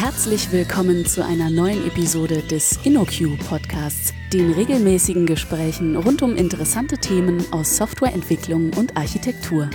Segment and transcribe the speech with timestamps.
[0.00, 6.98] Herzlich willkommen zu einer neuen Episode des InnoQ Podcasts, den regelmäßigen Gesprächen rund um interessante
[6.98, 9.68] Themen aus Softwareentwicklung und Architektur.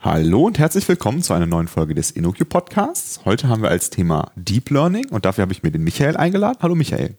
[0.00, 3.20] Hallo und herzlich willkommen zu einer neuen Folge des InnoQ Podcasts.
[3.26, 6.56] Heute haben wir als Thema Deep Learning und dafür habe ich mir den Michael eingeladen.
[6.62, 7.18] Hallo Michael.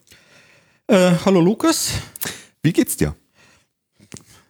[0.88, 1.92] Äh, hallo Lukas.
[2.64, 3.14] Wie geht's dir?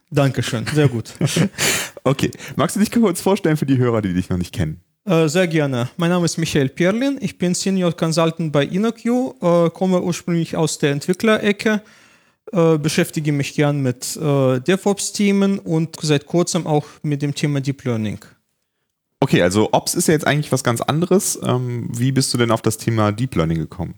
[0.09, 1.13] Dankeschön, sehr gut.
[2.03, 4.81] okay, magst du dich kurz vorstellen für die Hörer, die dich noch nicht kennen?
[5.05, 5.89] Äh, sehr gerne.
[5.97, 7.17] Mein Name ist Michael Perlin.
[7.19, 11.81] Ich bin Senior Consultant bei InnoQ, äh, komme ursprünglich aus der Entwicklerecke,
[12.51, 18.19] äh, beschäftige mich gern mit DevOps-Themen und seit kurzem auch mit dem Thema Deep Learning.
[19.23, 21.39] Okay, also Ops ist ja jetzt eigentlich was ganz anderes.
[21.41, 23.95] Ähm, wie bist du denn auf das Thema Deep Learning gekommen?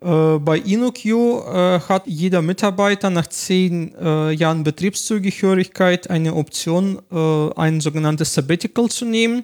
[0.00, 7.50] Äh, bei InnoQ äh, hat jeder Mitarbeiter nach zehn äh, Jahren Betriebszugehörigkeit eine Option, äh,
[7.58, 9.42] ein sogenanntes Sabbatical zu nehmen,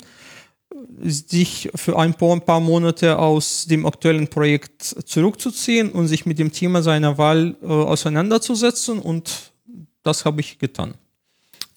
[1.00, 6.82] sich für ein paar, Monate aus dem aktuellen Projekt zurückzuziehen und sich mit dem Thema
[6.82, 8.98] seiner Wahl äh, auseinanderzusetzen.
[8.98, 9.52] Und
[10.02, 10.94] das habe ich getan.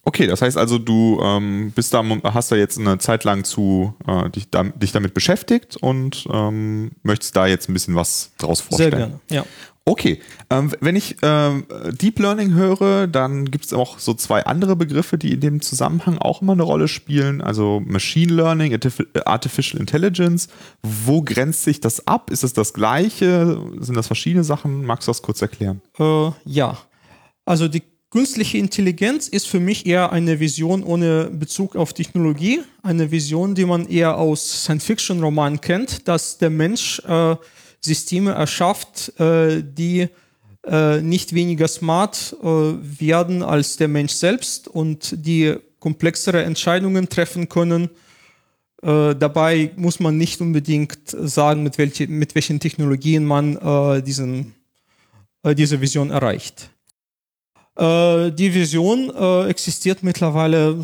[0.08, 3.92] Okay, das heißt also, du ähm, bist da, hast da jetzt eine Zeit lang zu,
[4.06, 8.60] äh, dich, da, dich, damit beschäftigt und ähm, möchtest da jetzt ein bisschen was draus
[8.60, 8.90] vorstellen.
[8.92, 9.44] Sehr gerne, ja.
[9.84, 14.76] Okay, ähm, wenn ich ähm, Deep Learning höre, dann gibt es auch so zwei andere
[14.76, 17.40] Begriffe, die in dem Zusammenhang auch immer eine Rolle spielen.
[17.40, 18.78] Also Machine Learning,
[19.24, 20.46] Artificial Intelligence.
[20.82, 22.30] Wo grenzt sich das ab?
[22.30, 23.60] Ist es das gleiche?
[23.80, 24.84] Sind das verschiedene Sachen?
[24.84, 25.82] Magst du das kurz erklären?
[25.98, 26.78] Äh, ja,
[27.44, 27.82] also die
[28.16, 33.66] Künstliche Intelligenz ist für mich eher eine Vision ohne Bezug auf Technologie, eine Vision, die
[33.66, 37.36] man eher aus Science-Fiction-Romanen kennt, dass der Mensch äh,
[37.78, 40.08] Systeme erschafft, äh, die
[40.66, 47.50] äh, nicht weniger smart äh, werden als der Mensch selbst und die komplexere Entscheidungen treffen
[47.50, 47.90] können.
[48.82, 54.54] Äh, dabei muss man nicht unbedingt sagen, mit, welche, mit welchen Technologien man äh, diesen,
[55.44, 56.70] diese Vision erreicht.
[57.76, 60.82] Äh, die Vision äh, existiert mittlerweile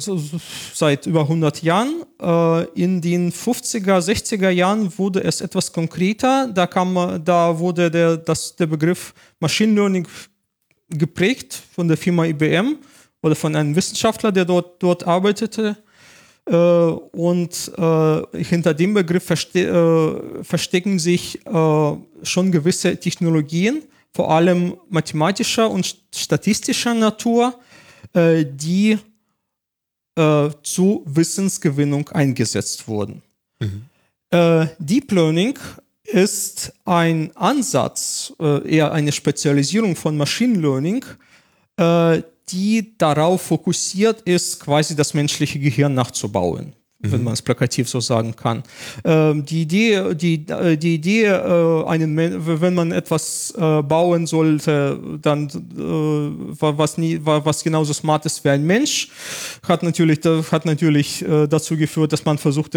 [0.75, 2.03] seit über 100 Jahren.
[2.21, 6.49] Äh, in den 50er, 60er Jahren wurde es etwas konkreter.
[6.49, 10.07] Da, kam, da wurde der, das, der Begriff Machine Learning
[10.91, 12.77] geprägt von der Firma IBM
[13.23, 15.77] oder von einem Wissenschaftler, der dort, dort arbeitete.
[16.45, 19.61] Äh, und äh, hinter dem Begriff verste
[20.41, 21.41] äh, verstecken sich
[22.23, 27.59] schon gewisse Technologien vor allem mathematischer und statistischer Natur,
[28.12, 28.99] äh, die
[30.17, 33.23] äh, zu Wissensgewinnung eingesetzt wurden.
[33.61, 33.84] Mhm.
[34.31, 35.59] Äh, Deep Learning
[36.05, 41.05] ist ein Ansatz, äh, eher eine Spezialisierung von Machine Learning,
[41.77, 47.25] äh, die darauf fokussiert ist, quasi das menschliche Gehirn nachzubauen wenn mhm.
[47.25, 48.63] man es plakativ so sagen kann.
[49.05, 54.99] Ähm, die Idee, die, äh, die Idee äh, einen, wenn man etwas äh, bauen sollte,
[55.21, 59.09] dann äh, was, nie, was genauso smart ist wie ein Mensch,
[59.67, 60.21] hat natürlich,
[60.51, 62.77] hat natürlich äh, dazu geführt, dass man versucht,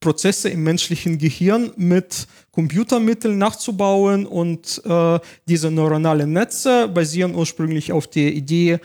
[0.00, 8.08] Prozesse im menschlichen Gehirn mit Computermitteln nachzubauen und äh, diese neuronalen Netze basieren ursprünglich auf
[8.08, 8.80] der Idee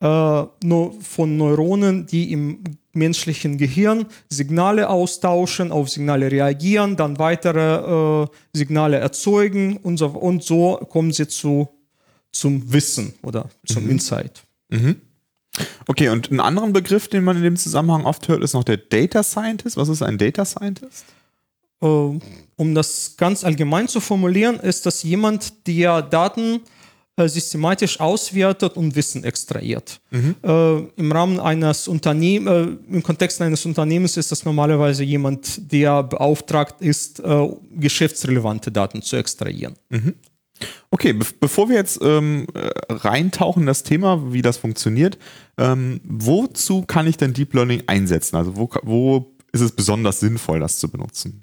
[0.00, 2.62] von Neuronen, die im
[2.98, 10.42] menschlichen Gehirn Signale austauschen, auf Signale reagieren, dann weitere äh, Signale erzeugen und so, und
[10.42, 11.68] so kommen sie zu,
[12.32, 13.90] zum Wissen oder zum mhm.
[13.90, 14.42] Insight.
[14.68, 14.96] Mhm.
[15.86, 18.76] Okay, und einen anderen Begriff, den man in dem Zusammenhang oft hört, ist noch der
[18.76, 19.76] Data Scientist.
[19.76, 21.04] Was ist ein Data Scientist?
[21.80, 26.60] Äh, um das ganz allgemein zu formulieren, ist das jemand, der Daten
[27.26, 30.00] systematisch auswertet und Wissen extrahiert.
[30.10, 30.36] Mhm.
[30.42, 36.02] Äh, Im Rahmen eines Unternehmens, äh, im Kontext eines Unternehmens ist das normalerweise jemand, der
[36.02, 39.74] beauftragt ist, äh, geschäftsrelevante Daten zu extrahieren.
[39.88, 40.14] Mhm.
[40.90, 45.18] Okay, be bevor wir jetzt ähm, äh, reintauchen in das Thema, wie das funktioniert,
[45.56, 48.36] ähm, wozu kann ich denn Deep Learning einsetzen?
[48.36, 51.42] Also wo, wo ist es besonders sinnvoll, das zu benutzen?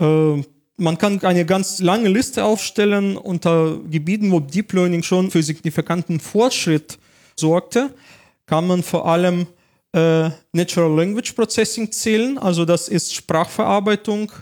[0.00, 0.42] Äh,
[0.80, 6.18] man kann eine ganz lange Liste aufstellen unter Gebieten, wo Deep Learning schon für signifikanten
[6.18, 6.98] Fortschritt
[7.36, 7.94] sorgte.
[8.46, 9.46] Kann man vor allem
[9.92, 14.32] äh, Natural Language Processing zählen, also das ist Sprachverarbeitung,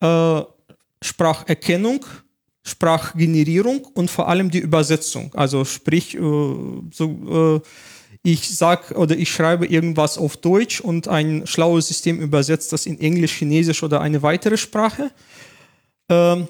[0.00, 0.42] äh,
[1.02, 2.04] Spracherkennung,
[2.62, 5.30] Sprachgenerierung und vor allem die Übersetzung.
[5.34, 7.68] Also sprich, äh, so, äh,
[8.22, 12.98] ich sag oder ich schreibe irgendwas auf Deutsch und ein schlaues System übersetzt das in
[12.98, 15.10] Englisch, Chinesisch oder eine weitere Sprache.
[16.08, 16.48] Ähm,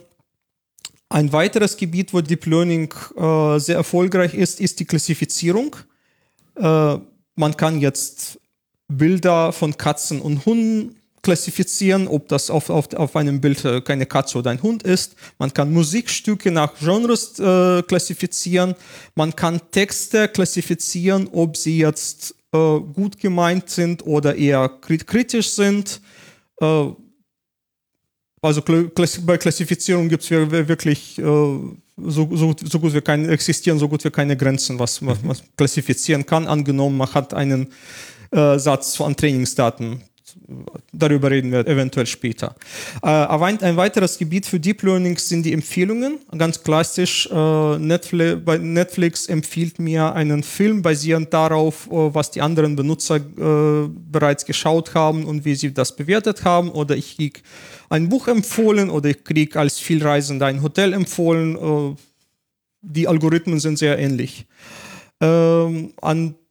[1.08, 5.76] ein weiteres Gebiet, wo Deep Learning äh, sehr erfolgreich ist, ist die Klassifizierung.
[6.56, 6.98] Äh,
[7.36, 8.40] man kann jetzt
[8.88, 14.06] Bilder von Katzen und Hunden klassifizieren, ob das auf, auf, auf einem Bild äh, keine
[14.06, 15.16] Katze oder ein Hund ist.
[15.38, 18.74] Man kann Musikstücke nach Genres äh, klassifizieren.
[19.14, 26.00] Man kann Texte klassifizieren, ob sie jetzt äh, gut gemeint sind oder eher kritisch sind.
[28.44, 28.62] Äh, also
[29.26, 34.04] bei Klassifizierung gibt es wirklich äh, so, so, so, gut wie keine, existieren so gut
[34.04, 35.32] wie keine Grenzen, was man mhm.
[35.56, 36.46] klassifizieren kann.
[36.46, 37.68] Angenommen, man hat einen
[38.30, 40.02] äh, Satz von Trainingsdaten
[40.92, 42.54] darüber reden wir eventuell später.
[43.02, 46.18] Äh, ein, weiteres Gebiet für Deep Learning sind die Empfehlungen.
[46.36, 52.42] Ganz klassisch, äh, Netflix, bei Netflix empfiehlt mir einen Film basierend darauf, äh, was die
[52.42, 56.70] anderen Benutzer bereits geschaut haben und wie sie das bewertet haben.
[56.70, 57.40] Oder ich kriege
[57.88, 61.96] ein Buch empfohlen oder ich kriege als Vielreisender ein Hotel empfohlen.
[62.80, 64.46] die Algorithmen sind sehr ähnlich.
[65.20, 66.43] Ähm, an äh,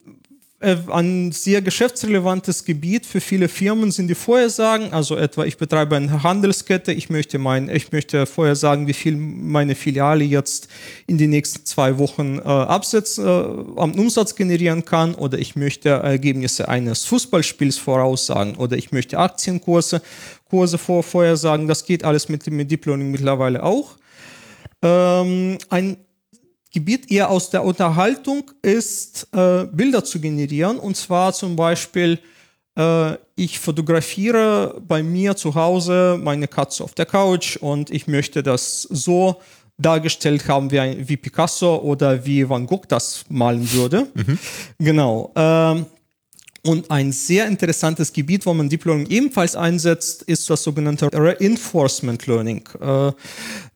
[0.63, 4.93] ein sehr geschäftsrelevantes Gebiet für viele Firmen sind die Vorhersagen.
[4.93, 9.75] Also etwa, ich betreibe eine Handelskette, ich möchte, mein, ich möchte vorhersagen, wie viel meine
[9.75, 10.69] Filiale jetzt
[11.05, 15.89] in den nächsten zwei Wochen äh, Absatz, äh, am Umsatz generieren kann oder ich möchte
[15.89, 20.01] Ergebnisse eines Fußballspiels voraussagen oder ich möchte Aktienkurse
[20.49, 21.67] Kurse vor, vorhersagen.
[21.67, 23.97] Das geht alles mit, mit Deep Learning mittlerweile auch.
[24.83, 25.97] Ähm, ein
[26.73, 30.79] Gebiet eher aus der Unterhaltung ist, äh, Bilder zu generieren.
[30.79, 32.19] Und zwar zum Beispiel,
[32.77, 38.41] äh, ich fotografiere bei mir zu Hause meine Katze auf der Couch und ich möchte
[38.43, 39.39] das so
[39.77, 44.07] dargestellt haben, wie, ein, wie Picasso oder wie Van Gogh das malen würde.
[44.13, 44.39] Mhm.
[44.79, 45.31] Genau.
[45.35, 45.85] Ähm,
[46.65, 52.25] und ein sehr interessantes Gebiet, wo man Deep Learning ebenfalls einsetzt, ist das sogenannte Reinforcement
[52.27, 52.67] Learning.
[52.79, 53.11] Äh,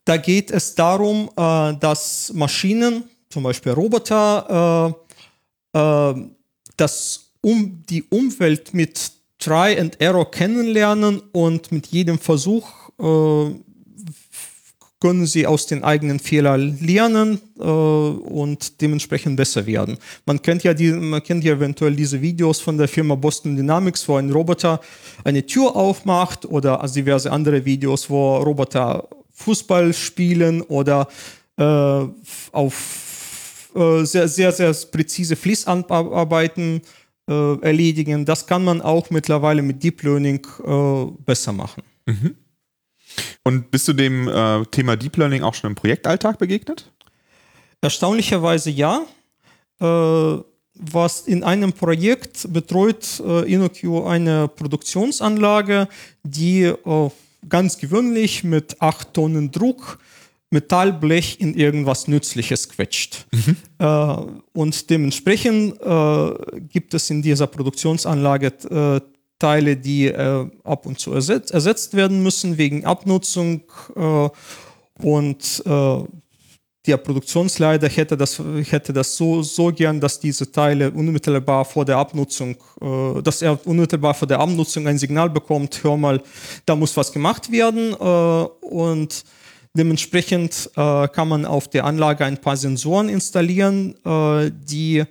[0.05, 4.95] da geht es darum, äh, dass Maschinen, zum Beispiel Roboter,
[5.73, 6.27] äh, äh,
[6.77, 12.67] das um die Umwelt mit Try and Error kennenlernen und mit jedem Versuch
[14.99, 19.97] können sie aus den eigenen Fehlern lernen äh, und dementsprechend besser werden.
[20.25, 24.07] Man kennt ja die, man kennt ja eventuell diese Videos von der Firma Boston Dynamics,
[24.07, 24.81] wo ein Roboter
[25.23, 31.07] eine Tür aufmacht oder diverse andere Videos, wo Roboter Fußball spielen oder
[31.57, 32.05] äh,
[32.51, 36.81] auf äh, sehr, sehr, sehr präzise Fließarbeiten
[37.29, 38.25] äh, erledigen.
[38.25, 41.83] Das kann man auch mittlerweile mit Deep Learning äh, besser machen.
[42.07, 42.35] Mhm.
[43.47, 46.91] Und bist du dem äh, Thema Deep Learning auch schon im Projektalltag begegnet?
[47.79, 49.03] Erstaunlicherweise ja.
[49.79, 55.87] Äh, was in einem Projekt betreut äh, InnoQ eine Produktionsanlage,
[56.23, 57.09] die äh,
[57.47, 59.97] ganz gewöhnlich mit 8 Tonnen Druck
[60.49, 63.27] Metallblech in irgendwas Nützliches quetscht.
[63.31, 63.55] Mhm.
[63.79, 64.15] Äh,
[64.51, 71.13] und dementsprechend äh, gibt es in dieser Produktionsanlage äh, Teile, die äh, ab und zu
[71.13, 73.61] ersetzt, ersetzt, werden müssen wegen Abnutzung
[73.95, 74.29] äh,
[75.03, 76.03] und äh,
[76.87, 81.97] der Produktionsleiter hätte das, hätte das so, so gern, dass diese Teile unmittelbar vor der
[81.97, 86.21] Abnutzung, äh, dass er unmittelbar vor der Abnutzung ein Signal bekommt, hör mal,
[86.65, 89.23] da muss was gemacht werden äh, und
[89.73, 93.95] dementsprechend äh, kann man auf der Anlage ein paar Sensoren installieren,
[94.65, 95.03] die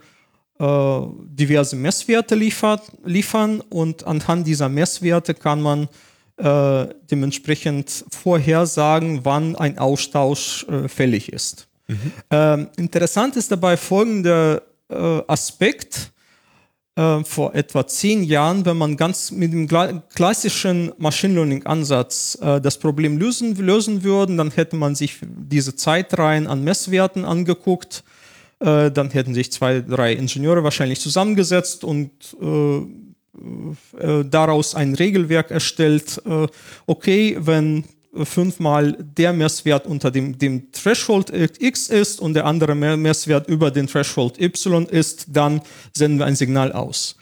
[0.58, 5.88] äh, diverse Messwerte liefert, liefern und anhand dieser Messwerte kann man
[6.36, 11.69] äh, dementsprechend vorhersagen, wann ein Austausch äh, fällig ist.
[11.89, 12.13] Mhm.
[12.31, 16.13] Ähm, interessant ist dabei folgender äh, Aspekt.
[16.98, 19.69] Äh, vor etwa zehn Jahren, wenn man ganz mit dem
[20.15, 25.77] klassischen Machine Learning Ansatz äh, das Problem lösen, lösen würde, dann hätte man sich diese
[25.77, 28.03] Zeitreihen an Messwerten angeguckt.
[28.60, 32.10] Äh, dann hätten sich zwei, drei Ingenieure wahrscheinlich zusammengesetzt und
[32.41, 32.79] äh,
[33.98, 36.46] äh, daraus ein Regelwerk erstellt, äh,
[36.86, 37.84] okay, wenn
[38.25, 43.86] fünfmal der Messwert unter dem, dem Threshold X ist und der andere Messwert über den
[43.86, 45.60] Threshold Y ist, dann
[45.93, 47.17] senden wir ein Signal aus.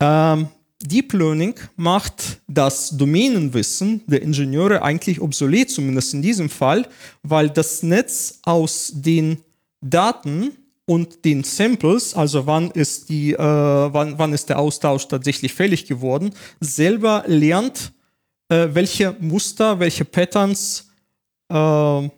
[0.00, 0.48] Ähm,
[0.82, 6.86] Deep Learning macht das Domänenwissen der Ingenieure eigentlich obsolet, zumindest in diesem Fall,
[7.22, 9.38] weil das Netz aus den
[9.80, 10.52] Daten
[10.88, 15.86] und den Samples, also wann ist, die, äh, wann, wann ist der Austausch tatsächlich fällig
[15.86, 16.30] geworden,
[16.60, 17.92] selber lernt,
[18.48, 20.90] äh, welche Muster, welche Patterns
[21.52, 22.08] äh,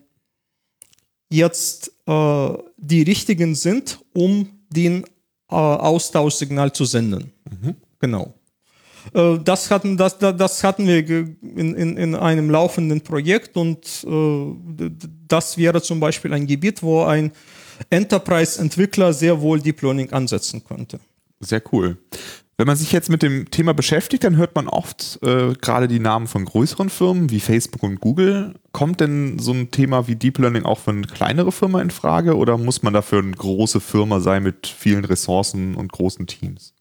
[1.31, 7.33] jetzt äh, die richtigen sind, um den äh, Austauschsignal zu senden.
[7.51, 7.75] Mhm.
[7.99, 8.35] Genau.
[9.15, 14.07] Äh, das hatten, das, das hatten wir in, in, in einem laufenden Projekt und
[15.27, 17.33] das wäre zum Beispiel ein Gebiet, wo ein
[17.89, 21.01] Enterprise-Entwickler sehr wohl Deep Learning ansetzen könnte.
[21.41, 21.97] Sehr cool.
[22.61, 25.99] Wenn man sich jetzt mit dem Thema beschäftigt, dann hört man oft äh, gerade die
[25.99, 28.55] Namen von größeren Firmen wie Facebook und Google.
[28.73, 32.37] Kommt denn so ein Thema wie Deep Learning auch für eine kleinere Firma in Frage
[32.37, 36.75] oder muss man dafür eine große Firma sein mit vielen Ressourcen und großen Teams?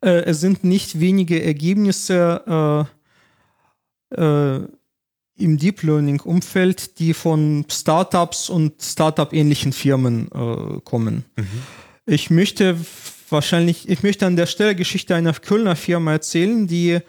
[0.00, 2.86] Äh, es sind nicht wenige Ergebnisse
[4.14, 4.68] äh, äh,
[5.38, 11.24] im Deep Learning-Umfeld, die von Startups und Startup-ähnlichen Firmen äh, kommen.
[11.36, 11.46] Mhm.
[12.06, 12.76] Ich möchte
[13.28, 17.00] wahrscheinlich, ich möchte an der Stelle Geschichte einer Kölner Firma erzählen, die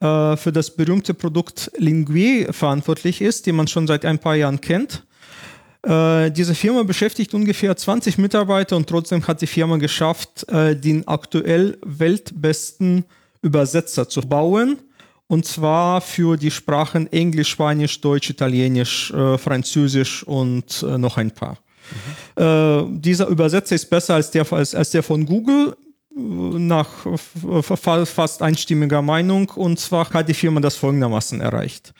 [0.00, 4.60] äh, für das berühmte Produkt Lingue verantwortlich ist, die man schon seit ein paar Jahren
[4.60, 5.04] kennt.
[5.82, 11.06] Äh, diese Firma beschäftigt ungefähr 20 Mitarbeiter und trotzdem hat die Firma geschafft, äh, den
[11.08, 13.04] aktuell weltbesten
[13.42, 14.78] Übersetzer zu bauen.
[15.32, 21.30] Und zwar für die Sprachen Englisch, Spanisch, Deutsch, Italienisch, äh, Französisch und äh, noch ein
[21.30, 21.56] paar.
[22.36, 25.74] Äh, dieser Übersetzer ist besser als der, als, als der von Google
[26.14, 26.86] nach
[27.64, 29.48] fast einstimmiger Meinung.
[29.54, 31.94] Und zwar hat die Firma das folgendermaßen erreicht.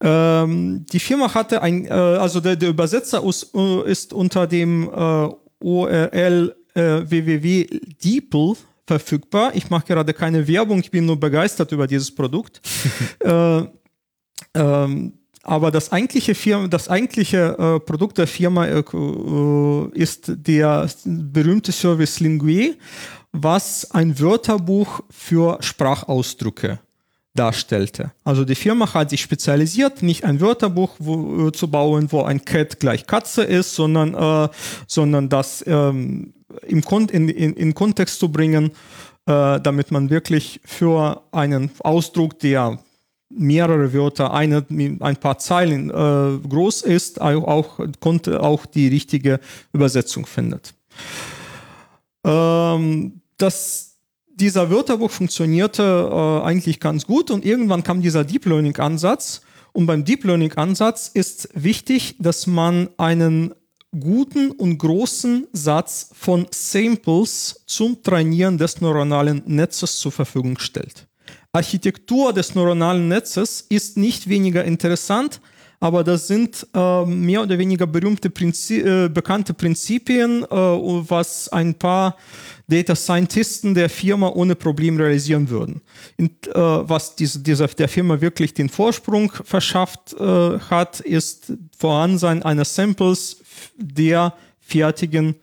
[0.00, 4.88] Ähm, die Firma hatte ein, äh, also der, der Übersetzer ist, äh, ist, unter dem
[4.88, 5.28] äh,
[5.60, 9.52] URL äh, www.deeple verfügbar.
[9.54, 12.60] Ich mache gerade keine Werbung, ich bin nur begeistert über dieses Produkt.
[13.20, 13.62] äh,
[14.54, 20.88] ähm, aber das eigentliche, Firma, das eigentliche äh, Produkt der Firma äh, äh, ist der
[21.04, 22.76] berühmte Service Lingue,
[23.32, 26.78] was ein Wörterbuch für Sprachausdrücke
[27.34, 28.12] darstellte.
[28.24, 32.44] Also die Firma hat sich spezialisiert, nicht ein Wörterbuch wo, äh, zu bauen, wo ein
[32.44, 34.48] Cat gleich Katze ist, sondern, äh,
[34.86, 36.34] sondern das ähm,
[36.66, 38.72] im Kon in, in, in Kontext zu bringen,
[39.26, 42.78] äh, damit man wirklich für einen Ausdruck, der
[43.30, 44.64] mehrere Wörter, eine,
[45.00, 49.40] ein paar Zeilen äh, groß ist, auch, konnte auch die richtige
[49.72, 50.74] Übersetzung findet.
[52.24, 53.91] Ähm, das,
[54.42, 59.42] dieser Wörterbuch funktionierte äh, eigentlich ganz gut und irgendwann kam dieser Deep Learning Ansatz.
[59.70, 63.54] Und beim Deep Learning Ansatz ist wichtig, dass man einen
[63.96, 71.06] guten und großen Satz von Samples zum Trainieren des neuronalen Netzes zur Verfügung stellt.
[71.52, 75.40] Architektur des neuronalen Netzes ist nicht weniger interessant,
[75.78, 81.74] aber das sind äh, mehr oder weniger berühmte Prinzi äh, bekannte Prinzipien, äh, was ein
[81.74, 82.16] paar
[82.68, 85.82] Data Scientisten der Firma ohne Problem realisieren würden.
[86.18, 92.42] Und, äh, was diese, dieser, der Firma wirklich den Vorsprung verschafft äh, hat, ist Vorhandensein
[92.42, 93.38] eines Samples
[93.76, 95.36] der fertigen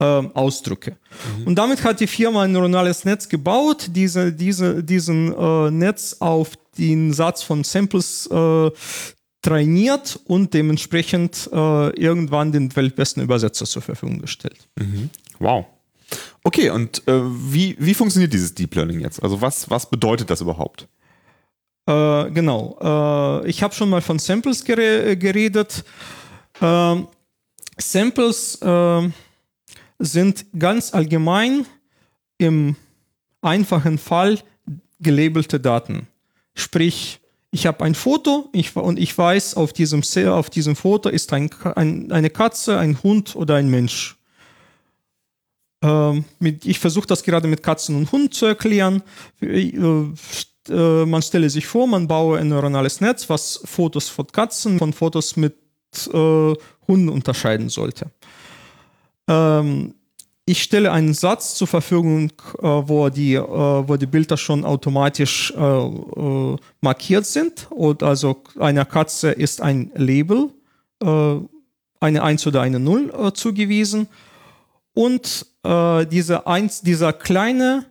[0.00, 0.96] ähm, Ausdrücke.
[1.38, 1.46] Mhm.
[1.46, 6.52] Und damit hat die Firma ein neuronales Netz gebaut, diese, diese, diesen äh, Netz auf
[6.78, 8.70] den Satz von Samples äh,
[9.42, 14.68] trainiert und dementsprechend äh, irgendwann den weltbesten Übersetzer zur Verfügung gestellt.
[14.78, 15.10] Mhm.
[15.38, 15.66] Wow.
[16.44, 19.22] Okay, und äh, wie, wie funktioniert dieses Deep Learning jetzt?
[19.22, 20.86] Also was, was bedeutet das überhaupt?
[21.86, 22.78] Äh, genau.
[22.80, 25.84] Äh, ich habe schon mal von Samples gere geredet.
[26.60, 27.08] Ähm,
[27.78, 29.10] Samples äh,
[29.98, 31.66] sind ganz allgemein
[32.38, 32.76] im
[33.40, 34.38] einfachen Fall
[35.00, 36.08] gelabelte Daten.
[36.54, 37.20] Sprich,
[37.50, 41.50] ich habe ein Foto ich, und ich weiß, auf diesem, auf diesem Foto ist ein,
[41.74, 44.16] ein, eine Katze, ein Hund oder ein Mensch.
[45.84, 49.02] Ähm, ich versuche das gerade mit Katzen und Hunden zu erklären.
[49.40, 49.72] Äh,
[50.68, 54.94] äh, man stelle sich vor, man baue ein neuronales Netz, was Fotos von Katzen von
[54.94, 55.54] Fotos mit
[56.12, 56.54] äh,
[56.88, 58.10] Hunden unterscheiden sollte.
[59.28, 59.94] Ähm,
[60.46, 65.54] ich stelle einen Satz zur Verfügung, wo, die, wo die Bilder schon automatisch
[66.82, 67.66] markiert sind.
[67.70, 70.50] Und also einer Katze ist ein Label,
[71.00, 74.06] eine 1 oder eine 0 äh, zugewiesen.
[74.92, 77.86] Und diese 1, dieser kleine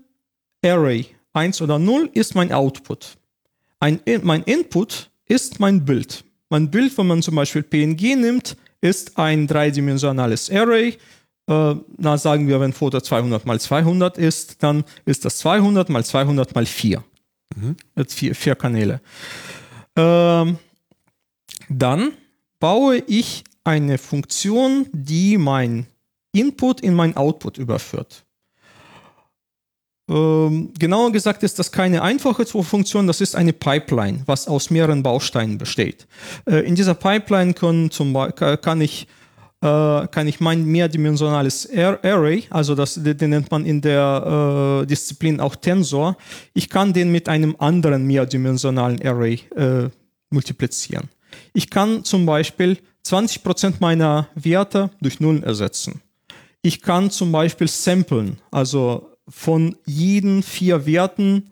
[0.64, 3.18] Array 1 oder 0 ist mein Output.
[3.80, 6.24] Ein, mein Input ist mein Bild.
[6.50, 10.98] Mein Bild, wenn man zum Beispiel PNG nimmt, ist ein dreidimensionales Array
[11.48, 16.04] äh, na sagen wir, wenn Foto 200 mal 200 ist, dann ist das 200 mal
[16.04, 17.04] 200 mal 4.
[17.56, 17.76] Mhm.
[18.08, 19.02] Vier, vier Kanäle.
[19.96, 20.58] Ähm,
[21.70, 22.12] dann
[22.60, 25.88] baue ich eine Funktion, die mein
[26.34, 28.26] Input in mein Output überführt.
[30.10, 35.02] Ähm, genauer gesagt ist das keine einfache Funktion, das ist eine Pipeline, was aus mehreren
[35.02, 36.08] Bausteinen besteht.
[36.46, 38.14] Äh, in dieser Pipeline können zum
[38.62, 39.08] kann ich
[39.62, 45.40] äh, kann ich mein mehrdimensionales Array, also das, den nennt man in der äh, Disziplin
[45.40, 46.18] auch Tensor,
[46.54, 49.90] ich kann den mit einem anderen mehrdimensionalen Array äh,
[50.30, 51.08] multiplizieren.
[51.54, 56.02] Ich kann zum Beispiel 20% meiner Werte durch Nullen ersetzen.
[56.66, 61.52] Ich kann zum Beispiel samplen, also von jeden vier Werten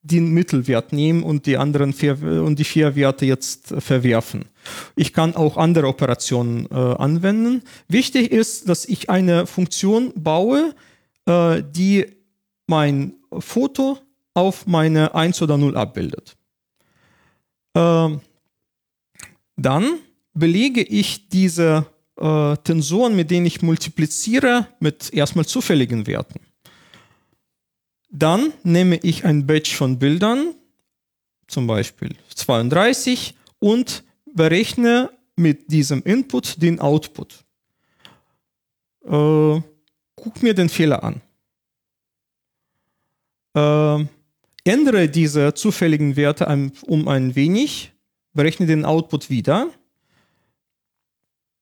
[0.00, 4.46] den Mittelwert nehmen und die anderen vier, und die vier Werte jetzt verwerfen.
[4.94, 7.62] Ich kann auch andere Operationen äh, anwenden.
[7.88, 10.74] Wichtig ist, dass ich eine Funktion baue,
[11.26, 12.06] äh, die
[12.66, 13.98] mein Foto
[14.32, 16.36] auf meine 1 oder 0 abbildet.
[17.74, 18.20] Ähm,
[19.56, 19.98] dann
[20.32, 21.86] belege ich diese
[22.16, 26.40] äh, Tensoren, mit denen ich multipliziere, mit erstmal zufälligen Werten.
[28.10, 30.54] Dann nehme ich ein Batch von Bildern,
[31.46, 34.04] zum Beispiel 32, und
[34.34, 37.44] berechne mit diesem Input den Output.
[39.04, 39.60] Äh,
[40.14, 41.20] guck mir den Fehler an.
[43.54, 44.06] Äh,
[44.64, 46.46] ändere diese zufälligen Werte
[46.86, 47.92] um ein wenig,
[48.32, 49.70] berechne den Output wieder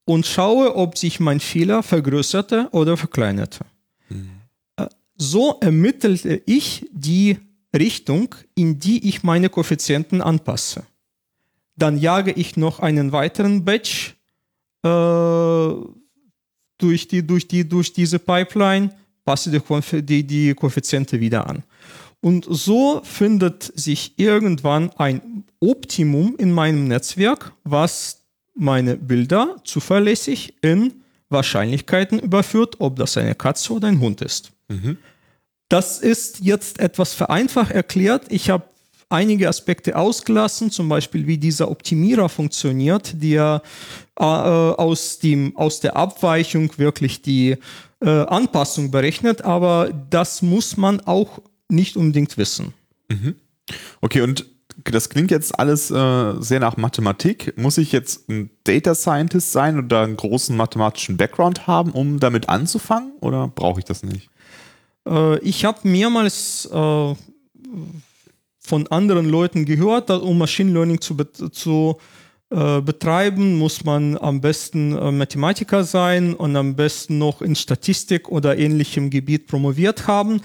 [0.05, 3.65] und schaue, ob sich mein Fehler vergrößerte oder verkleinerte.
[4.09, 4.31] Mhm.
[5.17, 7.39] So ermittelte ich die
[7.75, 10.85] Richtung, in die ich meine Koeffizienten anpasse.
[11.77, 14.17] Dann jage ich noch einen weiteren Batch
[14.83, 14.89] äh,
[16.79, 18.91] durch, die, durch, die, durch diese Pipeline,
[19.25, 21.65] passe die, die, die Koeffiziente wieder an.
[22.21, 28.24] Und so findet sich irgendwann ein Optimum in meinem Netzwerk, was
[28.55, 34.53] meine Bilder zuverlässig in Wahrscheinlichkeiten überführt, ob das eine Katze oder ein Hund ist.
[34.69, 34.99] Mhm.
[35.69, 38.27] Das ist jetzt etwas vereinfacht erklärt.
[38.29, 38.65] Ich habe
[39.09, 43.63] einige Aspekte ausgelassen, zum Beispiel wie dieser Optimierer funktioniert, der
[44.19, 47.57] äh, aus, dem, aus der Abweichung wirklich die
[48.01, 52.75] äh, Anpassung berechnet, aber das muss man auch nicht unbedingt wissen.
[53.09, 53.37] Mhm.
[54.01, 54.47] Okay, und
[54.83, 57.57] das klingt jetzt alles äh, sehr nach Mathematik.
[57.57, 62.49] Muss ich jetzt ein Data Scientist sein oder einen großen mathematischen Background haben, um damit
[62.49, 63.13] anzufangen?
[63.21, 64.31] Oder brauche ich das nicht?
[65.07, 67.15] Äh, ich habe mehrmals äh,
[68.59, 71.99] von anderen Leuten gehört, um Machine Learning zu, zu
[72.51, 78.29] äh, betreiben, muss man am besten äh, Mathematiker sein und am besten noch in Statistik
[78.29, 80.41] oder ähnlichem Gebiet promoviert haben.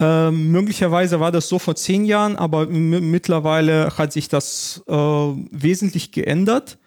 [0.00, 6.12] Äh, möglicherweise war das so vor zehn Jahren, aber mittlerweile hat sich das äh, wesentlich
[6.12, 6.78] geändert.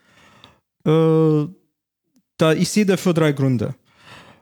[0.84, 3.76] Da, ich sehe dafür drei Gründe.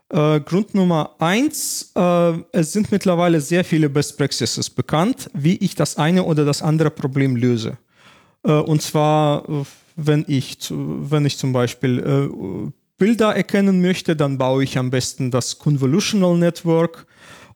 [0.10, 5.74] Äh, Grund Nummer eins, äh, es sind mittlerweile sehr viele Best Practices bekannt, wie ich
[5.74, 7.78] das eine oder das andere Problem löse.
[8.44, 14.64] Äh, und zwar, wenn ich, wenn ich zum Beispiel äh, Bilder erkennen möchte, dann baue
[14.64, 17.08] ich am besten das Convolutional Network.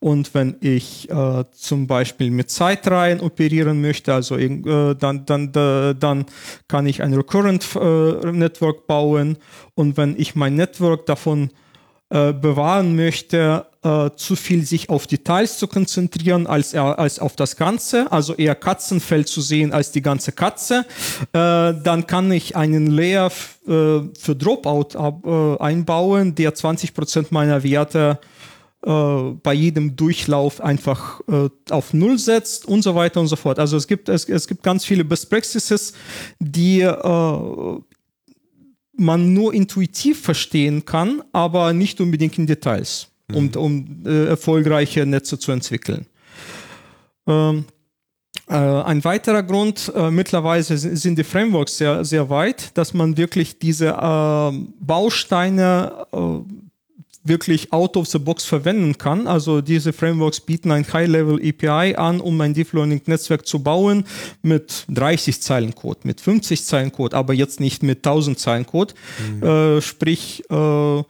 [0.01, 6.25] Und wenn ich äh, zum Beispiel mit Zeitreihen operieren möchte, also äh, dann, dann, dann
[6.69, 9.37] kann ich ein Recurrent äh, Network bauen.
[9.75, 11.68] Und wenn ich mein Network davon äh,
[12.09, 18.11] bewahren möchte, äh, zu viel sich auf Details zu konzentrieren als, als auf das Ganze,
[18.11, 20.85] also eher Katzenfeld zu sehen als die ganze Katze,
[21.31, 28.19] äh, dann kann ich einen Layer äh, für Dropout äh, einbauen, der 20% meiner Werte
[28.81, 31.19] bei jedem Durchlauf einfach
[31.69, 33.59] auf Null setzt und so weiter und so fort.
[33.59, 35.91] Also es gibt, es, es gibt ganz viele Best Practices,
[36.39, 36.79] die
[38.99, 43.35] man nur intuitiv verstehen kann, aber nicht unbedingt in Details, mhm.
[43.35, 46.05] um, um äh, erfolgreiche Netze zu entwickeln.
[47.27, 47.65] Ähm,
[48.47, 53.59] äh, ein weiterer Grund, äh, mittlerweile sind die Frameworks sehr, sehr weit, dass man wirklich
[53.59, 56.17] diese äh, Bausteine äh,
[57.23, 59.27] wirklich out of the box verwenden kann.
[59.27, 64.05] Also diese Frameworks bieten ein High-Level API an, um ein Deep Learning Netzwerk zu bauen
[64.41, 68.93] mit 30 Zeilen Code, mit 50 Zeilen Code, aber jetzt nicht mit 1000 Zeilen Code.
[69.35, 69.43] Mhm.
[69.43, 71.03] Äh, sprich, äh,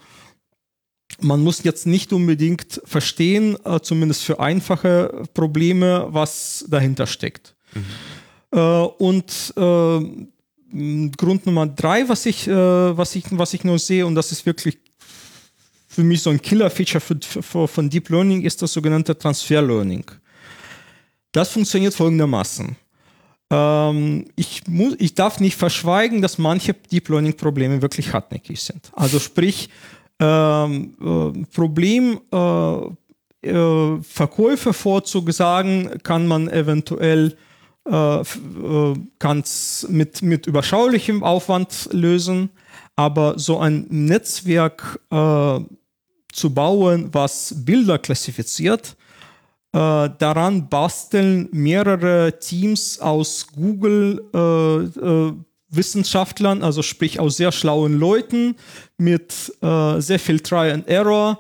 [1.22, 7.56] man muss jetzt nicht unbedingt verstehen, äh, zumindest für einfache Probleme, was dahinter steckt.
[7.74, 8.58] Mhm.
[8.58, 14.06] Äh, und äh, Grund Nummer drei, was ich, äh, was ich, was ich nur sehe,
[14.06, 14.78] und das ist wirklich
[16.00, 17.02] für mich so ein Killer-Feature
[17.68, 20.06] von Deep Learning ist das sogenannte Transfer Learning.
[21.34, 22.78] Das funktioniert folgendermaßen.
[23.52, 28.90] Ähm, ich, muss, ich darf nicht verschweigen, dass manche Deep Learning-Probleme wirklich hartnäckig sind.
[28.94, 29.68] Also sprich,
[30.22, 37.36] ähm, äh, Problem äh, äh, Verkäufe vorzusagen, kann man eventuell
[37.86, 42.52] äh, äh ganz mit, mit überschaulichem Aufwand lösen,
[42.96, 45.60] aber so ein Netzwerk äh,
[46.40, 48.96] zu bauen, was Bilder klassifiziert.
[49.72, 55.34] Äh, daran basteln mehrere Teams aus Google äh, äh,
[55.70, 58.56] Wissenschaftlern, also sprich aus sehr schlauen Leuten
[58.98, 61.38] mit äh, sehr viel Try and Error,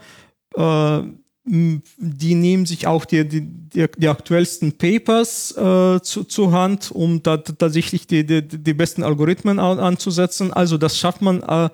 [1.45, 7.23] die nehmen sich auch die, die, die, die aktuellsten Papers äh, zu, zur Hand, um
[7.23, 10.53] da tatsächlich die, die, die besten Algorithmen an, anzusetzen.
[10.53, 11.69] Also das schafft man, äh,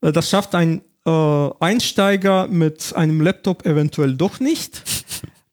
[0.00, 4.82] das schafft ein äh, Einsteiger mit einem Laptop eventuell doch nicht.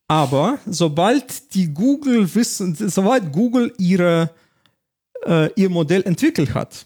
[0.08, 4.32] Aber sobald die Google wissen, sobald Google ihre,
[5.26, 6.86] äh, ihr Modell entwickelt hat,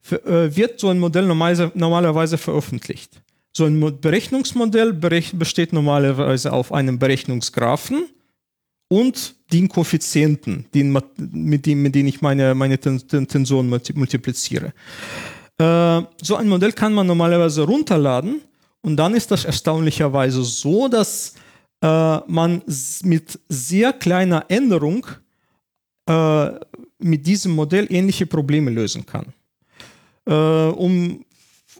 [0.00, 3.22] für, äh, wird so ein Modell normalerweise, normalerweise veröffentlicht.
[3.52, 8.04] So ein Berechnungsmodell besteht normalerweise auf einem Berechnungsgraphen
[8.88, 14.74] und den Koeffizienten, den, mit, dem, mit denen ich meine, meine Tensoren multipliziere.
[15.58, 18.42] Äh, so ein Modell kann man normalerweise runterladen
[18.82, 21.34] und dann ist das erstaunlicherweise so, dass
[21.82, 22.62] äh, man
[23.02, 25.06] mit sehr kleiner Änderung
[26.08, 26.50] äh,
[26.98, 29.32] mit diesem Modell ähnliche Probleme lösen kann.
[30.26, 31.24] Äh, um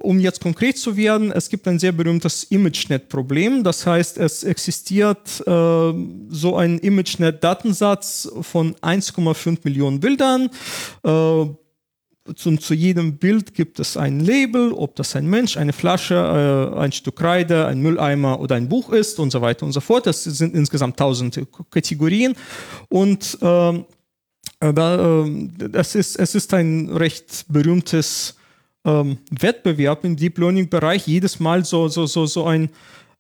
[0.00, 3.64] um jetzt konkret zu werden, es gibt ein sehr berühmtes ImageNet-Problem.
[3.64, 5.92] Das heißt, es existiert äh,
[6.28, 10.50] so ein ImageNet-Datensatz von 1,5 Millionen Bildern.
[12.28, 16.14] Äh, zu, jedem Bild gibt es ein Label, ob das ein Mensch, eine Flasche,
[16.74, 19.80] äh, ein Stück Kreide, ein Mülleimer oder ein Buch ist und so weiter und so
[19.80, 20.06] fort.
[20.06, 22.34] Das sind insgesamt tausend Kategorien.
[22.88, 23.84] Und ähm,
[24.60, 28.36] äh, da, äh, es, ist, es ist ein recht berühmtes
[28.84, 32.70] ähm, Wettbewerb im Deep Learning-Bereich jedes Mal so, so, so, so ein,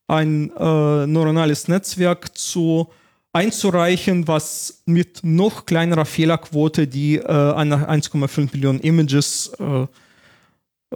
[0.06, 2.88] ein äh, neuronales Netzwerk zu
[3.36, 9.86] einzureichen, was mit noch kleinerer Fehlerquote die äh, 1,5 Millionen Images äh,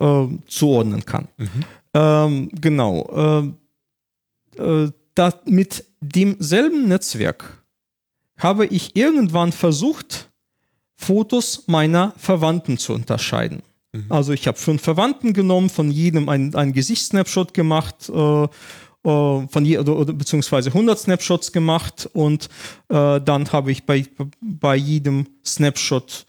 [0.03, 1.29] äh, zuordnen kann.
[1.37, 1.49] Mhm.
[1.93, 3.53] Ähm, genau.
[4.57, 7.63] Äh, äh, da, mit demselben Netzwerk
[8.39, 10.31] habe ich irgendwann versucht,
[10.97, 13.63] Fotos meiner Verwandten zu unterscheiden.
[13.93, 14.07] Mhm.
[14.09, 18.49] Also ich habe fünf Verwandten genommen, von jedem einen, Gesichtssnapshot gemacht, äh
[19.03, 22.49] von je, oder, oder, beziehungsweise 100 Snapshots gemacht und
[22.89, 24.05] äh, dann habe ich bei,
[24.41, 26.27] bei jedem Snapshot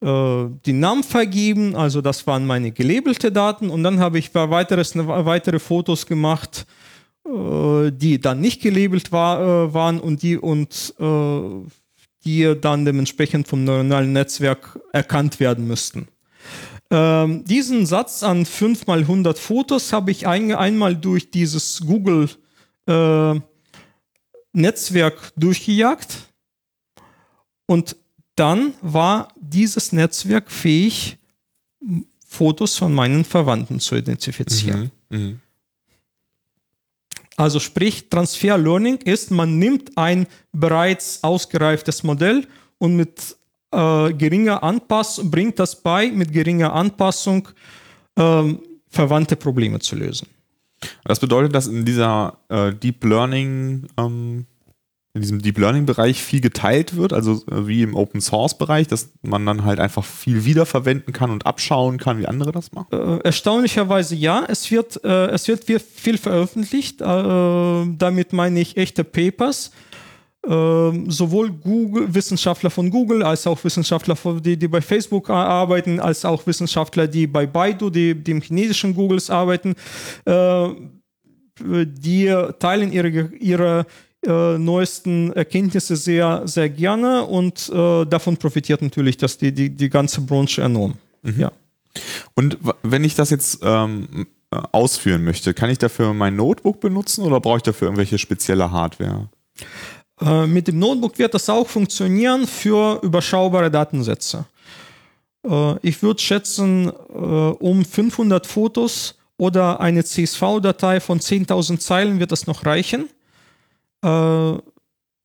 [0.00, 4.96] äh, den Namen vergeben, also das waren meine gelabelte Daten und dann habe ich weiteres,
[4.96, 6.66] weitere Fotos gemacht,
[7.26, 10.94] äh, die dann nicht gelabelt war, äh, waren und die und
[12.24, 16.08] die dann dementsprechend vom neuronalen Netzwerk erkannt werden müssten.
[16.90, 22.28] Ähm, diesen Satz an 5 mal 100 Fotos habe ich ein, einmal durch dieses Google
[22.86, 23.40] äh,
[24.52, 26.18] Netzwerk durchgejagt
[27.66, 27.96] und
[28.36, 31.18] dann war dieses Netzwerk fähig,
[32.26, 34.90] Fotos von meinen Verwandten zu identifizieren.
[35.08, 35.34] Mhm, mh.
[37.36, 42.46] Also sprich, Transfer Learning ist, man nimmt ein bereits ausgereiftes Modell
[42.78, 43.36] und mit
[43.74, 47.48] äh, geringer Anpassung, bringt das bei, mit geringer Anpassung
[48.16, 50.28] ähm, verwandte Probleme zu lösen.
[51.04, 54.46] Das bedeutet, dass in dieser äh, Deep Learning, ähm,
[55.14, 58.88] in diesem Deep Learning Bereich viel geteilt wird, also äh, wie im Open Source Bereich,
[58.88, 62.88] dass man dann halt einfach viel wiederverwenden kann und abschauen kann, wie andere das machen?
[62.92, 69.04] Äh, erstaunlicherweise ja, es wird, äh, es wird viel veröffentlicht, äh, damit meine ich echte
[69.04, 69.70] Papers
[70.48, 76.24] ähm, sowohl Google, Wissenschaftler von Google als auch Wissenschaftler, die, die bei Facebook arbeiten, als
[76.24, 79.74] auch Wissenschaftler, die bei Baidu, die, dem chinesischen Googles arbeiten,
[80.24, 80.68] äh,
[81.60, 83.86] die teilen ihre, ihre
[84.26, 89.88] äh, neuesten Erkenntnisse sehr, sehr gerne und äh, davon profitiert natürlich dass die, die, die
[89.88, 90.94] ganze Branche enorm.
[91.22, 91.40] Mhm.
[91.40, 91.52] Ja.
[92.34, 97.40] Und wenn ich das jetzt ähm, ausführen möchte, kann ich dafür mein Notebook benutzen oder
[97.40, 99.28] brauche ich dafür irgendwelche spezielle Hardware?
[100.20, 104.44] Äh, mit dem Notebook wird das auch funktionieren für überschaubare Datensätze.
[105.44, 112.32] Äh, ich würde schätzen, äh, um 500 Fotos oder eine CSV-Datei von 10.000 Zeilen wird
[112.32, 113.08] das noch reichen.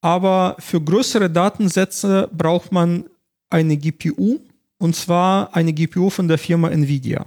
[0.01, 3.03] aber für größere Datensätze braucht man
[3.49, 4.39] eine GPU
[4.77, 7.25] und zwar eine GPU von der Firma Nvidia.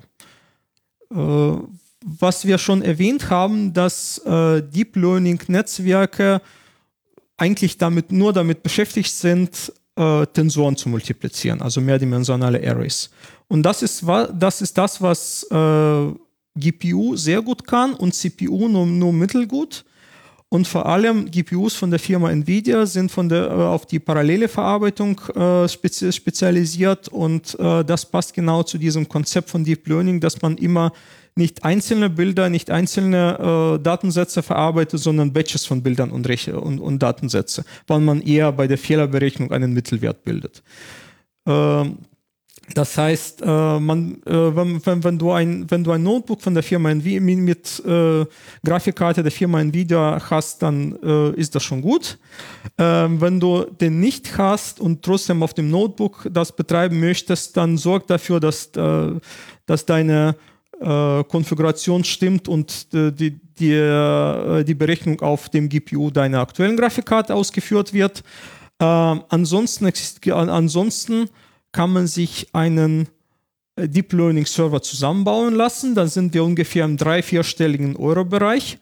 [1.11, 6.41] was wir schon erwähnt haben, dass Deep Learning Netzwerke
[7.43, 13.11] eigentlich damit nur damit beschäftigt sind, äh, Tensoren zu multiplizieren, also mehrdimensionale Arrays.
[13.49, 16.07] Und das ist, das, ist das, was äh,
[16.55, 19.85] GPU sehr gut kann und CPU nur, nur mittelgut.
[20.51, 24.49] Und vor allem GPUs von der Firma Nvidia sind von der, äh, auf die parallele
[24.49, 30.21] Verarbeitung äh, spezi spezialisiert und äh, das passt genau zu diesem Konzept von Deep Learning,
[30.21, 30.93] dass man immer
[31.35, 37.03] nicht einzelne Bilder, nicht einzelne äh, Datensätze verarbeitet, sondern Batches von Bildern und, und, und,
[37.03, 40.63] Datensätze, weil man eher bei der Fehlerberechnung einen Mittelwert bildet.
[41.47, 41.99] Ähm,
[42.75, 46.55] Das heißt, äh, man, äh, wenn, wenn, wenn, du ein, wenn du ein Notebook von
[46.55, 48.25] der Firma Nvidia mit äh,
[48.65, 52.19] Grafikkarte der Firma Nvidia hast, dann äh, ist das schon gut.
[52.79, 57.77] Ähm, wenn du den nicht hast und trotzdem auf dem Notebook das betreiben möchtest, dann
[57.77, 59.11] sorg dafür, dass, äh,
[59.67, 60.37] dass deine
[60.83, 68.25] Konfiguration stimmt und die, die, die Berechnung auf dem GPU deiner aktuellen Grafikkarte ausgeführt wird.
[68.81, 69.93] Ähm, ansonsten,
[70.33, 71.29] ansonsten
[71.71, 73.09] kann man sich einen
[73.77, 75.95] äh, Deep Learning Server zusammenbauen lassen.
[75.95, 78.79] Dann sind wir ungefähr im drei-, vierstelligen Euro-Bereich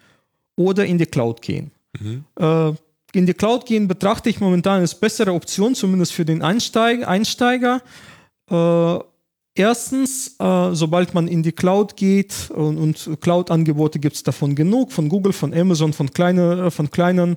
[0.57, 1.71] oder in die Cloud gehen.
[1.99, 2.25] Mhm.
[2.39, 2.73] Äh,
[3.13, 7.83] in die Cloud gehen betrachte ich momentan als bessere Option, zumindest für den Einsteig Einsteiger.
[8.49, 8.99] Äh,
[9.55, 14.93] erstens, äh, sobald man in die Cloud geht und, und Cloud-Angebote gibt es davon genug,
[14.93, 17.37] von Google, von Amazon, von, kleine, von kleinen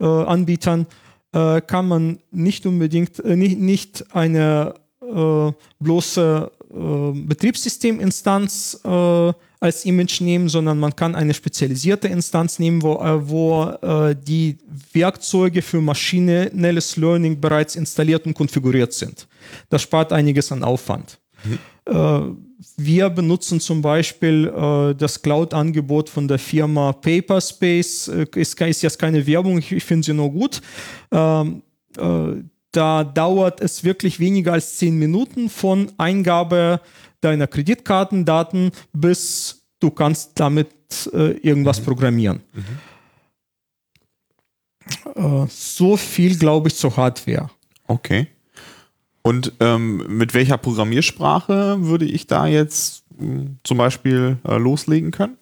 [0.00, 0.86] äh, Anbietern,
[1.32, 10.20] äh, kann man nicht unbedingt nicht, nicht eine äh, bloße äh, Betriebssysteminstanz äh, als Image
[10.20, 14.58] nehmen, sondern man kann eine spezialisierte Instanz nehmen, wo, äh, wo äh, die
[14.92, 19.26] Werkzeuge für maschinelles Learning bereits installiert und konfiguriert sind.
[19.68, 21.18] Das spart einiges an Aufwand.
[21.44, 21.58] Mhm.
[21.86, 22.20] Äh,
[22.76, 24.52] wir benutzen zum Beispiel
[24.98, 28.08] das Cloud-Angebot von der Firma Paperspace.
[28.34, 30.60] ist, ist jetzt keine Werbung, ich, finde sie nur gut
[31.12, 31.62] ähm,
[32.72, 36.80] da dauert es wirklich weniger als zehn Minuten von Eingabe
[37.20, 40.68] deiner Kreditkartendaten bis du kannst damit
[41.12, 41.84] äh, irgendwas mhm.
[41.84, 42.40] programmieren.
[42.52, 42.64] Mhm.
[45.14, 47.50] Äh, so viel, glaube ich, zur Hardware.
[47.86, 48.28] Okay.
[49.28, 55.10] Und ähm, mit welcher Programmiersprache würde ich da jetzt mh, hm, zum Beispiel äh, loslegen
[55.10, 55.36] können?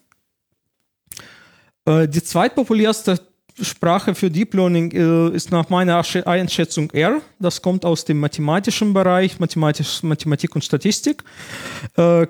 [1.85, 3.17] Äh, die zweitpopulärste
[3.61, 7.21] Sprache für Deep Learning äh, ist nach meiner Einschätzung R.
[7.39, 11.23] Das kommt aus dem mathematischen Bereich, Mathematik, Mathematik und Statistik.
[11.95, 12.27] Äh,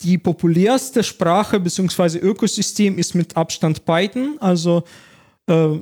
[0.00, 2.16] die populärste Sprache bzw.
[2.16, 4.38] Ökosystem ist mit Abstand Python.
[4.40, 4.84] Also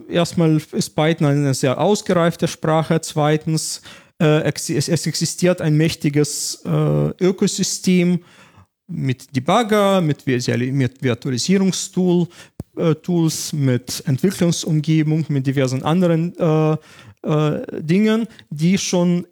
[0.09, 3.01] erstmal ist Python eine sehr ausgereifte Sprache.
[3.01, 3.83] Zweitens,
[4.19, 8.21] es, es, existiert ein mächtiges äh, Ökosystem
[8.87, 12.29] mit Debugger, mit, mit Virtualisierungstool,
[12.77, 16.77] äh, Tools, mit Entwicklungsumgebung, mit diversen anderen äh,
[17.23, 19.27] äh, Dingen, die schon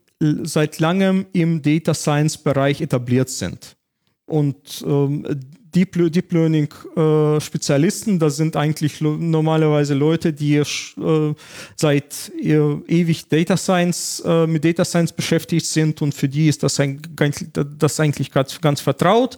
[0.44, 3.76] seit langem im Data Science Bereich etabliert sind.
[4.26, 5.26] Und ähm,
[5.74, 10.64] Deep, Deep Learning äh, Spezialisten, das sind eigentlich normalerweise Leute, die äh,
[11.76, 12.54] seit äh,
[12.86, 17.00] ewig Data Science, äh, mit Data Science beschäftigt sind und für die ist das, ein,
[17.78, 19.36] das eigentlich ganz, ganz vertraut.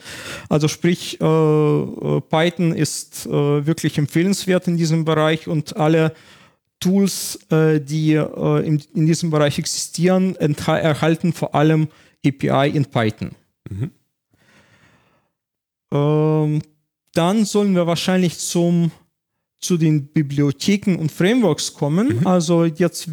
[0.48, 6.12] Also sprich, äh, äh, Python ist wirklich empfehlenswert in diesem Bereich und alle
[6.80, 11.88] Tools, die in, in, diesem Bereich existieren, erhalten vor allem
[12.24, 13.30] API in Python.
[13.68, 13.90] Mhm.
[15.92, 16.62] Ähm,
[17.12, 18.90] dann sollen wir wahrscheinlich zum,
[19.60, 22.20] zu den Bibliotheken und Frameworks kommen.
[22.20, 22.26] Mhm.
[22.26, 23.08] Also jetzt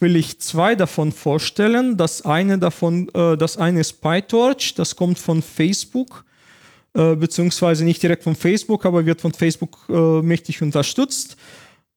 [0.00, 1.96] will ich zwei davon vorstellen.
[1.96, 6.24] Das eine davon, äh, das eine ist PyTorch, das kommt von Facebook,
[6.94, 11.36] äh, beziehungsweise nicht direkt von Facebook, aber wird von Facebook äh, mächtig unterstützt.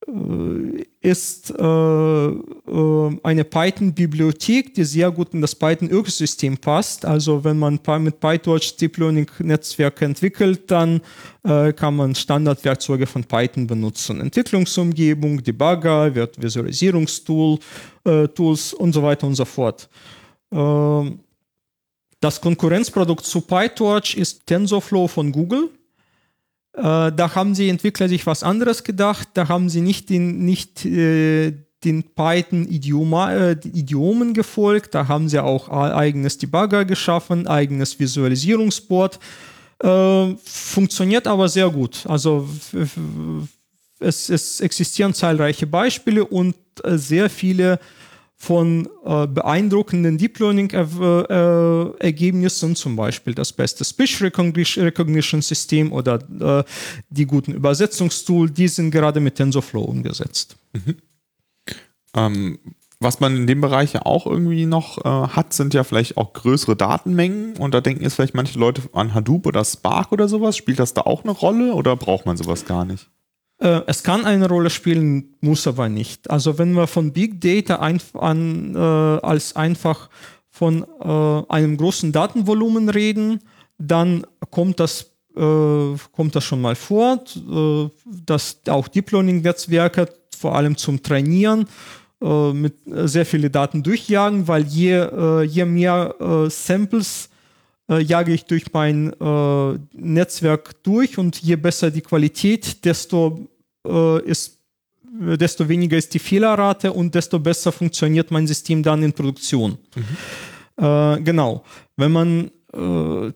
[0.07, 7.05] Äh, ist äh, äh, eine Python-Bibliothek, die sehr gut in das Python-Ökosystem passt.
[7.05, 11.01] Also wenn man mit PyTorch Deep Learning-Netzwerke entwickelt, dann
[11.43, 14.21] äh, kann man Standardwerkzeuge von Python benutzen.
[14.21, 17.57] Entwicklungsumgebung, Debugger, Visualisierungstool,
[18.03, 19.89] äh, Tools und so weiter und so fort.
[20.51, 21.19] Ähm,
[22.19, 25.71] das Konkurrenzprodukt zu PyTorch ist TensorFlow von Google
[26.73, 29.29] äh, da haben die Entwickler sich was anderes gedacht.
[29.33, 31.53] Da haben sie nicht den, nicht, äh,
[31.83, 34.95] den Python-Idiomen äh, Idiomen gefolgt.
[34.95, 39.19] Da haben sie auch eigenes Debugger geschaffen, eigenes Visualisierungsboard.
[39.83, 42.05] Äh, funktioniert aber sehr gut.
[42.07, 42.47] Also
[43.99, 47.79] es, es existieren zahlreiche Beispiele und äh, sehr viele
[48.41, 52.13] von äh, beeindruckenden Deep Learning äh,
[52.73, 56.63] zum Beispiel das beste Speech Recognition System oder äh,
[57.11, 60.55] die guten Übersetzungstools, die sind gerade mit TensorFlow umgesetzt.
[60.73, 60.95] Mhm.
[62.15, 62.57] Ähm,
[62.99, 66.33] was man in dem Bereich ja auch irgendwie noch äh, hat, sind ja vielleicht auch
[66.33, 70.57] größere Datenmengen und da denken jetzt vielleicht manche Leute an Hadoop oder Spark oder sowas.
[70.57, 73.07] Spielt das da auch eine Rolle oder braucht man sowas gar nicht?
[73.61, 76.29] Äh, es kann eine Rolle spielen, muss aber nicht.
[76.29, 80.09] Also wenn wir von Big Data ein, an, äh, als einfach
[80.49, 83.39] von äh, einem großen Datenvolumen reden,
[83.77, 87.89] dann kommt das, äh, kommt das schon mal vor, äh,
[88.25, 91.67] dass auch Deep Learning Netzwerke vor allem zum Trainieren
[92.53, 96.13] mit sehr viele Daten durchjagen, weil je, je mehr
[96.49, 97.30] Samples
[97.99, 103.47] jage ich durch mein äh, Netzwerk durch und je besser die Qualität, desto
[104.25, 104.61] ist
[105.11, 109.77] desto weniger ist die Fehlerrate und desto besser funktioniert mein System dann in Produktion.
[109.95, 110.83] Mhm.
[110.83, 111.63] Äh, genau.
[111.97, 113.31] Wenn man äh,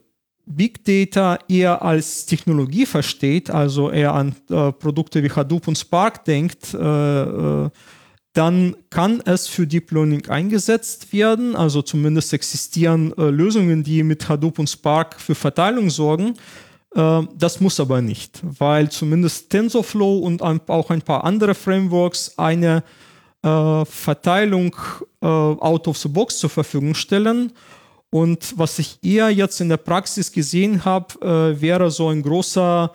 [0.46, 6.24] Big Data eher als Technologie versteht, also eher an äh, Produkte wie Hadoop und Spark
[6.26, 7.70] denkt, äh, äh,
[8.36, 11.56] dann kann es für Deep Learning eingesetzt werden.
[11.56, 16.36] Also zumindest existieren äh, Lösungen, die mit Hadoop und Spark für Verteilung sorgen.
[16.94, 22.84] Äh, das muss aber nicht, weil zumindest TensorFlow und auch ein paar andere Frameworks eine
[23.42, 24.76] äh, Verteilung
[25.22, 27.52] out of the box zur Verfügung stellen
[28.16, 32.94] und was ich eher jetzt in der Praxis gesehen habe, äh, wäre so ein großer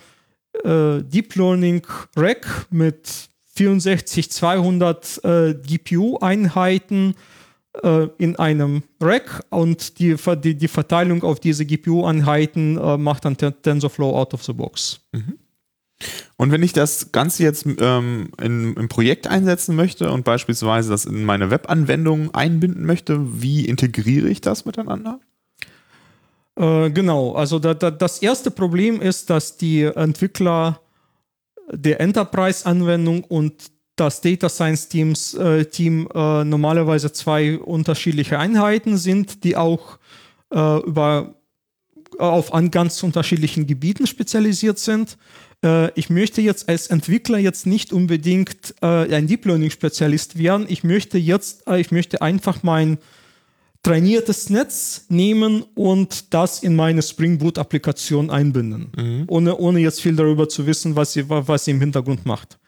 [0.65, 3.29] äh, Deep Learning Rack mit
[3.61, 7.15] 64, 200 äh, GPU-Einheiten
[7.83, 13.37] äh, in einem Rack und die, die, die Verteilung auf diese GPU-Einheiten äh, macht dann
[13.37, 15.01] TensorFlow out of the box.
[15.13, 15.39] Mhm.
[16.39, 21.05] Und wenn ich das Ganze jetzt ähm, in, im Projekt einsetzen möchte und beispielsweise das
[21.05, 25.21] in meine Webanwendung einbinden möchte, wie integriere ich das miteinander?
[26.57, 30.81] Äh, genau, also da, da, das erste Problem ist, dass die Entwickler
[31.73, 39.45] der Enterprise-Anwendung und das Data Science Teams, äh, Team äh, normalerweise zwei unterschiedliche Einheiten sind,
[39.45, 39.99] die auch
[40.53, 41.35] äh, über,
[42.19, 45.19] auf an ganz unterschiedlichen Gebieten spezialisiert sind
[45.65, 50.67] äh, ich möchte jetzt als Entwickler jetzt nicht unbedingt äh, ein Deep Learning Spezialist werden.
[50.69, 52.99] Ich möchte jetzt, äh, ich möchte einfach mein
[53.83, 59.25] trainiertes Netz nehmen und das in meine Spring Boot Applikation einbinden, mhm.
[59.29, 62.59] ohne, ohne jetzt viel darüber zu wissen, was sie, was sie im Hintergrund macht.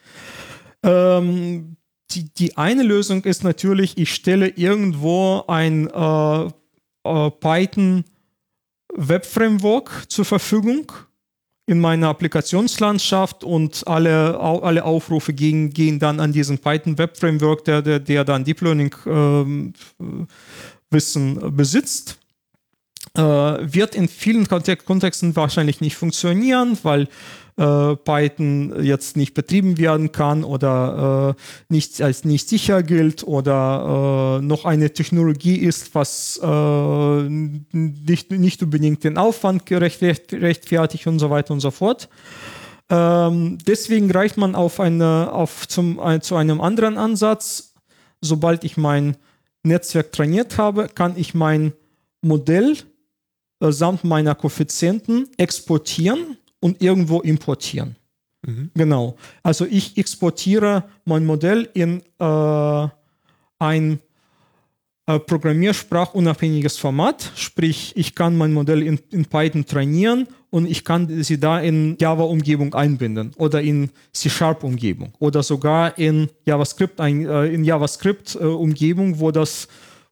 [0.82, 1.76] Ähm,
[2.10, 6.46] die, die eine Lösung ist natürlich, ich stelle irgendwo ein äh,
[7.04, 8.04] äh, Python
[8.94, 10.92] Web Framework zur Verfügung
[11.66, 17.64] in meiner Applikationslandschaft und alle, alle Aufrufe gehen, gehen dann an diesen Python Web Framework,
[17.64, 19.72] der, der, der dann Deep Learning ähm,
[20.92, 22.18] Wissen besitzt.
[23.14, 27.08] Äh, wird in vielen Kontexten wahrscheinlich nicht funktionieren, weil
[27.58, 34.38] äh, Python jetzt nicht betrieben werden kann oder äh, nicht als nicht sicher gilt oder
[34.40, 41.28] äh, noch eine Technologie ist, was äh, nicht, nicht unbedingt den Aufwand rechtfertigt und so
[41.28, 42.08] weiter und so fort.
[42.88, 47.74] Ähm, deswegen reicht man auf eine, auf zum, ein, zu einem anderen Ansatz.
[48.20, 49.16] Sobald ich mein
[49.62, 51.72] Netzwerk trainiert habe, kann ich mein
[52.20, 52.76] Modell
[53.60, 57.96] äh, samt meiner Koeffizienten exportieren und irgendwo importieren.
[58.44, 58.70] Mhm.
[58.74, 59.16] Genau.
[59.42, 62.88] Also ich exportiere mein Modell in äh,
[63.58, 64.00] ein
[65.06, 71.40] programmiersprachunabhängiges Format, sprich ich kann mein Modell in, in Python trainieren und ich kann sie
[71.40, 79.18] da in Java-Umgebung einbinden oder in C-Sharp-Umgebung oder sogar in JavaScript, ein, äh, in JavaScript-Umgebung,
[79.18, 79.66] wo das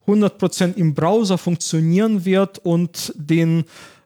[0.08, 3.64] 100% im Browser funktionieren wird und den äh,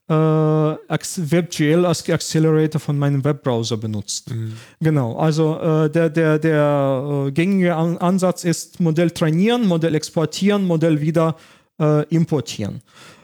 [0.08, 4.30] WebGL als Accelerator von meinem Webbrowser benutzt.
[4.30, 4.52] Mhm.
[4.80, 10.66] Genau, also äh, der, der, der äh, gängige An Ansatz ist Modell trainieren, Modell exportieren,
[10.66, 11.36] Modell wieder
[11.80, 12.82] äh, importieren.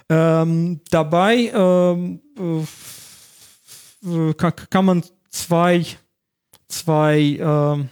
[0.08, 2.20] Ähm, dabei ähm,
[4.02, 5.84] äh, kann, kann, man zwei,
[6.66, 7.88] zwei ähm,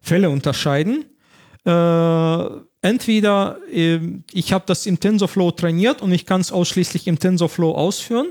[0.00, 1.04] Fälle unterscheiden.
[2.80, 4.00] Entweder äh,
[4.32, 8.28] ich habe das im TensorFlow trainiert und ich kann es ausschließlich im TensorFlow ausführen.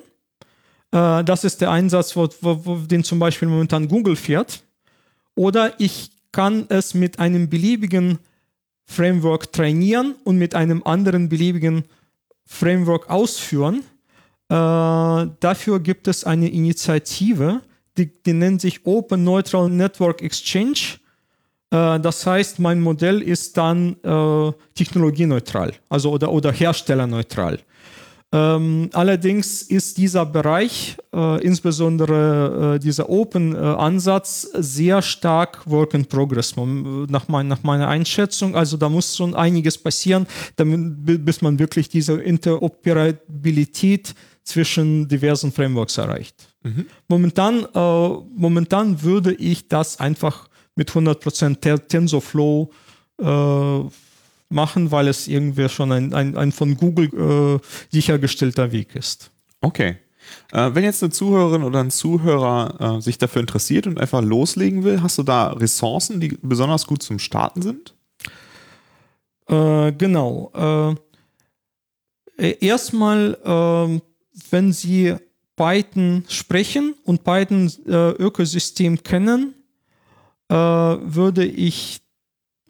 [0.91, 4.63] Äh, das ist der Einsatz, wo, wo, wo, den zum Beispiel momentan Google fährt.
[5.35, 8.19] Oder ich kann es mit einem beliebigen
[8.85, 11.83] Framework trainieren und mit einem anderen beliebigen
[12.45, 13.83] Framework ausführen.
[14.49, 14.55] Äh,
[15.39, 17.61] dafür gibt es eine Initiative,
[17.97, 20.99] die, die nennt sich Open Neutral Network Exchange
[21.69, 27.59] das heißt, mein Modell ist dann äh, technologieneutral, also oder, oder herstellerneutral.
[28.33, 36.53] Ähm, allerdings ist dieser Bereich, äh, insbesondere äh, dieser Open-Ansatz, sehr stark Work in Progress
[36.57, 38.53] nach, mein, nach, meiner Einschätzung.
[38.53, 40.27] Also da muss schon einiges passieren,
[40.57, 44.13] damit, bis man wirklich diese Interoperabilität
[44.43, 46.49] zwischen diversen Frameworks erreicht.
[46.63, 46.85] Mhm.
[47.07, 50.46] Momentan, äh, momentan würde ich das einfach
[50.77, 52.71] mit 100% TensorFlow
[53.19, 53.79] äh,
[54.49, 59.31] machen, weil es irgendwie schon ein, ein, ein von Google äh, sichergestellter Weg ist.
[59.61, 59.97] Okay.
[60.51, 64.83] Äh, wenn jetzt eine Zuhörerin oder ein Zuhörer äh, sich dafür interessiert und einfach loslegen
[64.83, 67.95] will, hast du da Ressourcen, die besonders gut zum Starten sind?
[69.47, 70.95] Äh, genau.
[72.37, 73.99] Äh, erstmal, äh,
[74.51, 75.15] wenn Sie
[75.55, 79.55] Python sprechen und Python äh, Ökosystem kennen,
[80.49, 82.01] äh, würde ich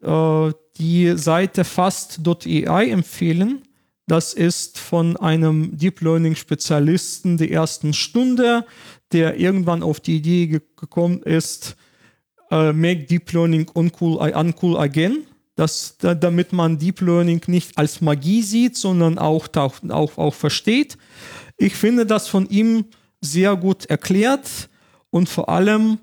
[0.02, 3.64] äh, die Seite fast.ai empfehlen.
[4.08, 8.66] Das ist von einem Deep Learning Spezialisten der ersten Stunde,
[9.12, 11.76] der irgendwann auf die Idee gekommen ist,
[12.52, 15.24] uh, make Deep Learning uncool, uncool again.
[15.56, 20.34] Das, da, damit man Deep Learning nicht als Magie sieht, sondern auch, auch, auch, auch
[20.34, 20.98] versteht.
[21.58, 22.86] Ich finde das von ihm
[23.20, 24.70] sehr gut erklärt
[25.10, 25.98] und vor allem,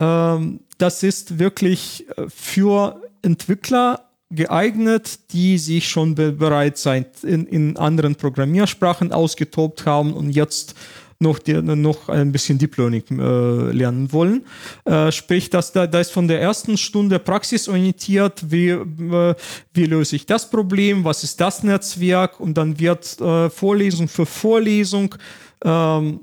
[0.00, 7.76] ähm, das ist wirklich äh, für Entwickler geeignet, die sich schon be bereits in, in
[7.76, 10.74] anderen Programmiersprachen ausgetobt haben und jetzt
[11.20, 14.44] noch, die, noch ein bisschen Deep Learning äh, lernen wollen.
[14.84, 19.34] Äh, sprich, dass da, da ist von der ersten Stunde praxisorientiert, wie, äh,
[19.72, 24.26] wie löse ich das Problem, was ist das Netzwerk und dann wird äh, Vorlesung für
[24.26, 25.14] Vorlesung
[25.64, 26.20] ähm,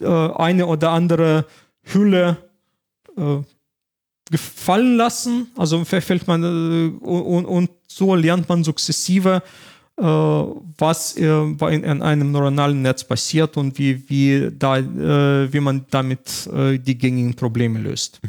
[0.00, 1.46] äh, eine oder andere
[1.82, 2.36] Hülle
[4.30, 5.48] gefallen lassen.
[5.56, 6.44] Also fällt man
[7.00, 9.42] und, und so lernt man sukzessive
[10.00, 15.84] äh, was äh, in einem neuronalen Netz passiert und wie, wie, da, äh, wie man
[15.90, 18.20] damit die gängigen Probleme löst.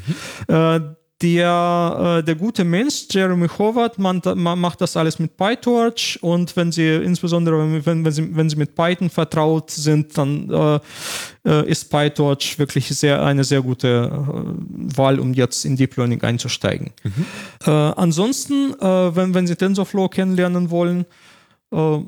[0.48, 0.96] Mhm.
[1.22, 6.72] Der, der gute Mensch, Jeremy Howard, man, man, macht das alles mit PyTorch und wenn
[6.72, 10.50] Sie, insbesondere wenn, wenn, Sie, wenn Sie mit Python vertraut sind, dann
[11.46, 16.24] äh, ist PyTorch wirklich sehr, eine sehr gute äh, Wahl, um jetzt in Deep Learning
[16.24, 16.92] einzusteigen.
[17.04, 17.26] Mhm.
[17.66, 21.06] Äh, ansonsten, wenn, wenn Sie TensorFlow kennenlernen wollen,
[21.72, 22.00] äh,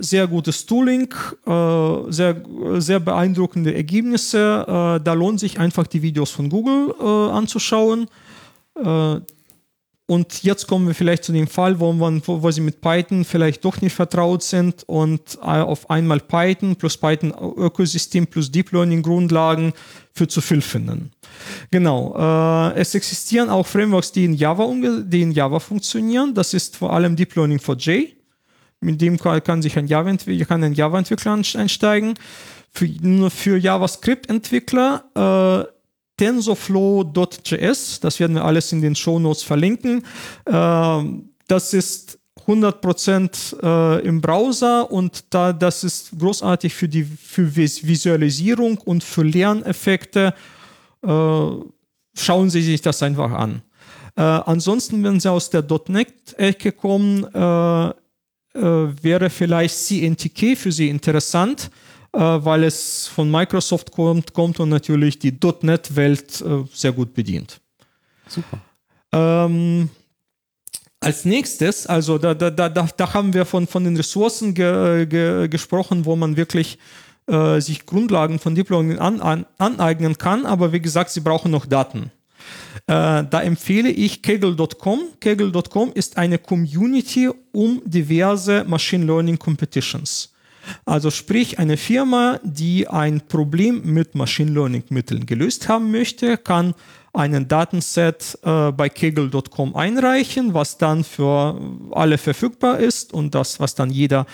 [0.00, 1.12] sehr gutes Tooling,
[1.44, 2.40] äh, sehr,
[2.76, 4.64] sehr beeindruckende Ergebnisse.
[4.98, 8.06] Äh, da lohnt sich einfach die Videos von Google anzuschauen.
[10.10, 13.26] Und jetzt kommen wir vielleicht zu dem Fall, wo, man, wo, wo, Sie mit Python
[13.26, 19.74] vielleicht doch nicht vertraut sind und auf einmal Python plus Python-Ökosystem plus Deep Learning-Grundlagen
[20.14, 21.10] für zu viel finden.
[21.70, 22.14] Genau.
[22.16, 24.72] Äh, es existieren auch Frameworks, die in Java,
[25.02, 26.32] die in Java funktionieren.
[26.32, 28.08] Das ist vor allem Deep Learning 4J.
[28.80, 31.04] Mit dem kann sich ein Java-Entwickler Java
[31.54, 32.14] einsteigen.
[32.72, 35.77] Für, für JavaScript-Entwickler äh,
[36.18, 40.04] TensorFlow.js, das werden wir alles in den Shownotes verlinken.
[40.44, 41.02] Äh,
[41.46, 48.78] das ist 100% äh, im Browser und da, das ist großartig für die für Visualisierung
[48.78, 50.34] und für Lerneffekte.
[51.02, 53.62] Äh, schauen Sie sich das einfach an.
[54.16, 57.24] Äh, ansonsten, wenn Sie aus der .NET-Ecke kommen,
[58.54, 61.70] wäre vielleicht CNTK für Sie interessant,
[62.20, 67.60] weil es von Microsoft kommt, kommt und natürlich die .NET-Welt äh, sehr gut bedient.
[68.26, 68.58] Super.
[69.12, 69.88] Ähm,
[71.00, 75.48] als nächstes, also da, da, da, da haben wir von, von den Ressourcen ge, ge,
[75.48, 76.78] gesprochen, wo man wirklich
[77.28, 81.52] äh, sich Grundlagen von Deep Learning an, an, aneignen kann, aber wie gesagt, sie brauchen
[81.52, 82.10] noch Daten.
[82.86, 85.00] Äh, da empfehle ich Kaggle.com.
[85.20, 90.32] Kaggle.com ist eine Community um diverse Machine Learning Competitions.
[90.84, 96.74] Also sprich, eine Firma, die ein Problem mit Machine Learning Mitteln gelöst haben möchte, kann
[97.12, 101.60] einen Datenset äh, bei kegel.com einreichen, was dann für
[101.90, 104.26] alle verfügbar ist und das, was dann jeder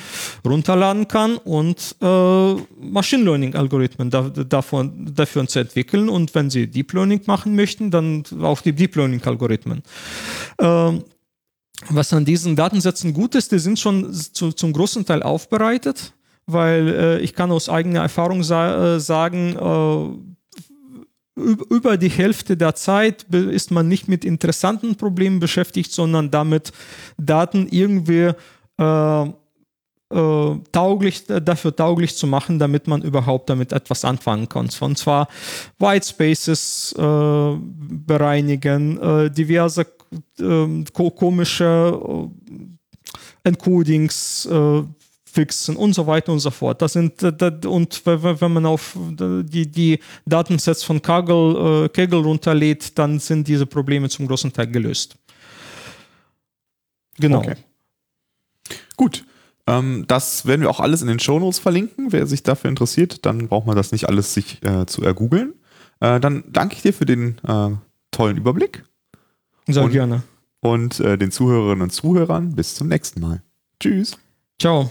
[0.44, 6.08] runterladen kann und äh, Machine Learning Algorithmen da, davon, dafür zu entwickeln.
[6.08, 9.82] Und wenn Sie Deep Learning machen möchten, dann auch die Deep Learning Algorithmen.
[10.58, 11.04] Ähm,
[11.88, 16.12] was an diesen Datensätzen gut ist, die sind schon zu, zum großen Teil aufbereitet,
[16.46, 20.34] weil äh, ich kann aus eigener Erfahrung sa äh, sagen, äh,
[21.36, 26.72] über die Hälfte der Zeit ist man nicht mit interessanten Problemen beschäftigt, sondern damit
[27.16, 28.30] Daten irgendwie
[30.14, 34.70] äh, tauglich, dafür tauglich zu machen, damit man überhaupt damit etwas anfangen kann.
[34.80, 35.26] Und zwar
[35.78, 39.86] White Spaces äh, bereinigen, äh, diverse
[40.38, 44.82] ähm, komische äh, Encodings äh,
[45.34, 46.80] fixen und so weiter und so fort.
[46.80, 47.22] Das sind,
[47.66, 53.66] und wenn man auf die, die Datensets von Kaggle, äh, Kaggle runterlädt, dann sind diese
[53.66, 55.16] Probleme zum großen Teil gelöst.
[57.18, 57.38] Genau.
[57.38, 57.56] Okay.
[58.96, 59.24] Gut.
[59.66, 62.12] Ähm, das werden wir auch alles in den Shownotes verlinken.
[62.12, 65.54] Wer sich dafür interessiert, dann braucht man das nicht alles sich äh, zu ergoogeln.
[66.00, 67.70] Äh, dann danke ich dir für den äh,
[68.10, 68.84] tollen Überblick.
[69.66, 70.22] Sehr und, gerne.
[70.60, 73.42] Und äh, den Zuhörerinnen und Zuhörern bis zum nächsten Mal.
[73.80, 74.16] Tschüss.
[74.60, 74.90] Ciao.